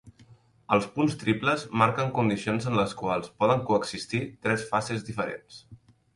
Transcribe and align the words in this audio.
Els 0.77 0.85
punts 0.95 1.17
triples 1.23 1.65
marquen 1.81 2.09
condicions 2.15 2.65
en 2.73 2.79
les 2.81 2.97
quals 3.03 3.31
poden 3.43 3.63
coexistir 3.69 4.25
tres 4.49 4.67
fases 4.73 5.07
diferents. 5.13 5.63